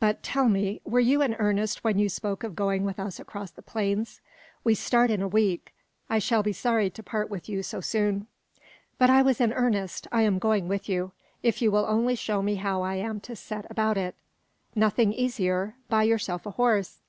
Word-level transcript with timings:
But, 0.00 0.22
tell 0.22 0.48
me, 0.48 0.80
were 0.86 1.00
you 1.00 1.20
in 1.20 1.34
earnest 1.34 1.84
when 1.84 1.98
you 1.98 2.08
spoke 2.08 2.42
of 2.44 2.56
going 2.56 2.84
with 2.86 2.98
us 2.98 3.20
across 3.20 3.50
the 3.50 3.60
plains? 3.60 4.22
We 4.64 4.74
start 4.74 5.10
in 5.10 5.20
a 5.20 5.28
week; 5.28 5.74
I 6.08 6.18
shall 6.18 6.42
be 6.42 6.54
sorry 6.54 6.88
to 6.88 7.02
part 7.02 7.28
with 7.28 7.46
you 7.46 7.62
so 7.62 7.82
soon." 7.82 8.26
"But 8.96 9.10
I 9.10 9.20
was 9.20 9.38
in 9.38 9.52
earnest. 9.52 10.08
I 10.10 10.22
am 10.22 10.38
going 10.38 10.66
with 10.66 10.88
you, 10.88 11.12
if 11.42 11.60
you 11.60 11.70
will 11.70 11.84
only 11.84 12.14
show 12.14 12.40
me 12.40 12.54
how 12.54 12.80
I 12.80 12.94
am 12.94 13.20
to 13.28 13.36
set 13.36 13.70
about 13.70 13.98
it." 13.98 14.14
"Nothing 14.74 15.12
easier: 15.12 15.74
buy 15.90 16.04
yourself 16.04 16.46
a 16.46 16.52
horse." 16.52 17.00